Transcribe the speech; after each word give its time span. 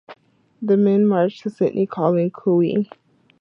The 0.63 0.77
men 0.77 1.05
marched 1.05 1.43
to 1.43 1.51
Sydney 1.51 1.85
calling 1.85 2.31
Cooee! 2.31 2.87